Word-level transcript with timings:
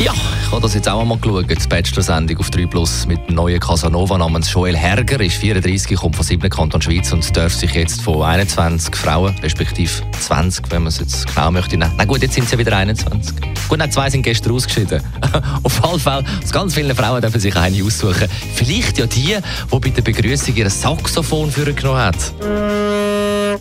Ja, 0.00 0.12
ich 0.12 0.50
habe 0.50 0.60
das 0.60 0.74
jetzt 0.74 0.88
auch 0.88 1.00
einmal 1.00 1.18
geschaut, 1.18 1.48
die 1.48 1.68
Bachelor-Sendung 1.68 2.38
auf 2.38 2.50
3 2.50 2.66
Plus 2.66 3.06
mit 3.06 3.28
dem 3.28 3.36
neuen 3.36 3.60
Casanova 3.60 4.18
namens 4.18 4.52
Joel 4.52 4.76
Herger, 4.76 5.20
ist 5.20 5.36
34, 5.36 5.96
kommt 5.96 6.16
von 6.16 6.24
7 6.24 6.50
Kanton 6.50 6.82
Schweiz 6.82 7.12
und 7.12 7.36
darf 7.36 7.54
sich 7.54 7.72
jetzt 7.74 8.02
von 8.02 8.20
21 8.20 8.94
Frauen, 8.96 9.34
respektive 9.40 9.90
20, 10.18 10.68
wenn 10.70 10.82
man 10.82 10.88
es 10.88 10.98
jetzt 10.98 11.28
genau 11.28 11.52
möchte, 11.52 11.76
nennen. 11.76 11.92
Na 11.96 12.04
gut, 12.04 12.22
jetzt 12.22 12.34
sind 12.34 12.44
es 12.44 12.50
ja 12.50 12.58
wieder 12.58 12.76
21. 12.76 13.36
Gut, 13.68 13.78
nein, 13.78 13.90
zwei 13.90 14.10
sind 14.10 14.22
gestern 14.22 14.52
ausgeschieden. 14.52 15.00
auf 15.62 15.80
jeden 15.84 16.00
Fall, 16.00 16.24
aus 16.42 16.50
ganz 16.50 16.74
vielen 16.74 16.94
Frauen 16.96 17.20
dürfen 17.20 17.40
sich 17.40 17.54
eine 17.56 17.84
aussuchen. 17.84 18.28
Vielleicht 18.54 18.98
ja 18.98 19.06
die, 19.06 19.36
die 19.36 19.78
bei 19.78 19.90
der 19.90 20.02
Begrüßung 20.02 20.56
ihr 20.56 20.70
Saxophon 20.70 21.52
vorgenommen 21.52 22.00
hat. 22.00 22.16
Das 22.16 23.60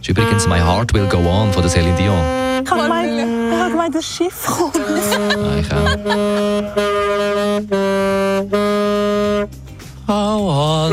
ist 0.00 0.08
übrigens 0.08 0.48
My 0.48 0.58
Heart 0.58 0.92
Will 0.92 1.06
Go 1.06 1.18
On 1.18 1.52
von 1.52 1.62
der 1.62 1.70
Celine 1.70 1.96
Dion. 1.96 2.18
Ich 2.64 2.70
habe 2.70 3.41
gemeint, 3.82 3.94
das 3.94 4.04
Schiff 4.04 4.46
kommt. 4.46 4.76
Ah, 4.78 5.56
ich 5.58 5.72
auch. 5.72 5.96
Go 10.06 10.50
on. 10.50 10.92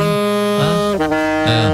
Ja. 1.47 1.71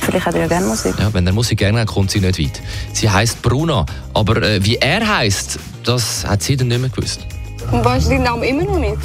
Vielleicht 0.00 0.26
hat 0.26 0.34
er 0.34 0.40
ja 0.40 0.46
gerne 0.48 0.66
Musik. 0.66 0.94
Ja, 0.98 1.12
wenn 1.12 1.26
er 1.26 1.32
Musik 1.32 1.58
gerne 1.58 1.80
hat, 1.80 1.88
kommt 1.88 2.10
sie 2.10 2.20
nicht 2.20 2.38
weit. 2.38 2.60
Sie 2.92 3.08
heißt 3.08 3.42
Bruna, 3.42 3.86
aber 4.14 4.42
äh, 4.42 4.64
wie 4.64 4.76
er 4.76 5.06
heißt, 5.06 5.58
das 5.84 6.26
hat 6.26 6.42
sie 6.42 6.56
dann 6.56 6.68
nicht 6.68 6.80
mehr 6.80 6.90
gewusst. 6.90 7.26
Und 7.70 7.84
weißt 7.84 8.06
du 8.06 8.10
deinen 8.10 8.24
Namen 8.24 8.42
immer 8.42 8.64
noch 8.64 8.78
nicht? 8.78 8.98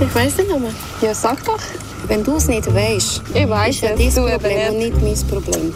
Ich 0.00 0.14
weiß 0.14 0.36
den 0.36 0.48
Namen. 0.48 0.74
Ja, 1.02 1.14
sag 1.14 1.44
doch. 1.44 1.58
Wenn 2.06 2.22
du 2.22 2.36
es 2.36 2.46
nicht 2.46 2.72
weißt, 2.72 3.22
Ich 3.34 3.48
weiss 3.48 3.76
ist 3.76 3.82
ja 3.82 3.90
es, 3.90 4.14
dein 4.14 4.24
du 4.24 4.30
Problem 4.30 4.72
und 4.72 4.78
nicht 4.78 5.02
mein 5.02 5.28
Problem. 5.28 5.74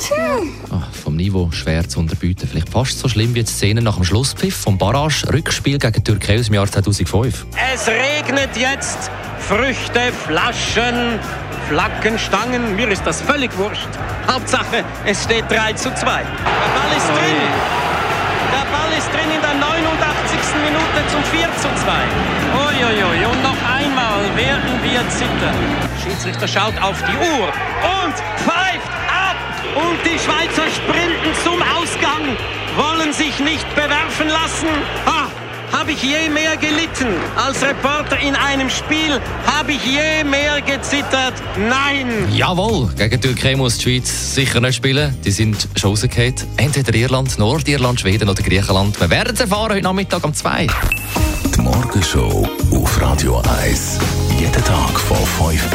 Ah, 0.70 0.82
vom 0.92 1.16
Niveau 1.16 1.50
schwer 1.50 1.86
zu 1.88 1.98
unterbieten. 1.98 2.48
Vielleicht 2.48 2.68
fast 2.68 2.98
so 2.98 3.08
schlimm 3.08 3.34
wie 3.34 3.42
die 3.42 3.50
Szene 3.50 3.82
nach 3.82 3.96
dem 3.96 4.04
Schlusspfiff 4.04 4.56
vom 4.56 4.78
Barrage-Rückspiel 4.78 5.78
gegen 5.78 5.92
die 5.92 6.04
Türkei 6.04 6.38
aus 6.38 6.46
dem 6.46 6.54
Jahr 6.54 6.66
2005. 6.70 7.46
Es 7.74 7.88
regnet 7.88 8.56
jetzt 8.56 9.10
Früchte, 9.40 10.00
Flaschen, 10.26 11.18
Flaggen, 11.68 12.18
Stangen. 12.18 12.76
Mir 12.76 12.88
ist 12.88 13.02
das 13.04 13.20
völlig 13.20 13.56
wurscht. 13.58 13.88
Hauptsache, 14.30 14.84
es 15.04 15.24
steht 15.24 15.50
3 15.50 15.72
zu 15.72 15.92
2. 15.92 15.96
Der 15.96 16.04
Ball 16.06 16.96
ist 16.96 17.08
drin. 17.08 17.50
Der 18.52 18.66
Ball 18.70 18.92
ist 18.96 19.08
drin 19.12 19.30
in 19.34 19.40
der 19.42 19.54
89. 19.54 20.38
Minute 20.64 21.00
zum 21.10 21.22
4 21.24 21.48
zu 21.60 21.68
2. 21.84 21.92
Uiuiui, 22.54 23.21
Der 25.40 26.02
Schiedsrichter 26.02 26.48
schaut 26.48 26.80
auf 26.82 27.02
die 27.02 27.16
Uhr 27.16 27.46
und 27.46 28.14
pfeift 28.38 28.92
ab. 29.08 29.36
Und 29.74 29.98
die 30.04 30.18
Schweizer 30.18 30.68
sprinten 30.70 31.32
zum 31.44 31.62
Ausgang, 31.62 32.36
wollen 32.76 33.12
sich 33.12 33.38
nicht 33.38 33.68
bewerfen 33.74 34.28
lassen. 34.28 34.68
Ah, 35.06 35.28
habe 35.76 35.92
ich 35.92 36.02
je 36.02 36.28
mehr 36.28 36.56
gelitten. 36.56 37.14
Als 37.36 37.62
Reporter 37.62 38.18
in 38.18 38.34
einem 38.34 38.68
Spiel 38.68 39.20
habe 39.46 39.72
ich 39.72 39.84
je 39.84 40.24
mehr 40.24 40.60
gezittert. 40.60 41.34
Nein! 41.56 42.28
Jawohl, 42.32 42.88
gegen 42.96 43.20
die 43.20 43.28
Türkei 43.28 43.56
muss 43.56 43.78
die 43.78 43.82
Schweiz 43.84 44.34
sicher 44.34 44.60
nicht 44.60 44.76
spielen. 44.76 45.16
Die 45.24 45.30
sind 45.30 45.68
schon 45.76 45.90
rausgefallen. 45.90 46.34
Entweder 46.56 46.94
Irland, 46.94 47.38
Nordirland, 47.38 48.00
Schweden 48.00 48.28
oder 48.28 48.42
Griechenland. 48.42 49.00
Wir 49.00 49.10
werden 49.10 49.34
es 49.34 49.40
erfahren 49.40 49.72
heute 49.72 49.82
Nachmittag 49.82 50.24
um 50.24 50.34
2. 50.34 50.66
Die 51.54 51.60
Morgenshow 51.60 52.48
auf 52.72 53.00
Radio 53.00 53.42
1. 53.62 53.98